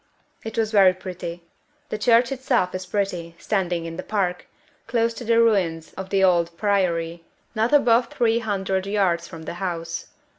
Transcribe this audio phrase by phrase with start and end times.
[0.43, 1.43] It was very pretty.
[1.89, 4.47] The church itself is pretty, standing in the park,
[4.87, 9.53] close to the ruins of the old Priory, not above three hundred yards from the
[9.61, 10.07] house.